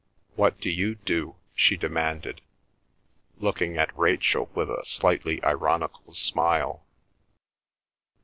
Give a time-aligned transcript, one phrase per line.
[0.35, 2.41] What do you do?" she demanded,
[3.37, 6.83] looking at Rachel with a slightly ironical smile.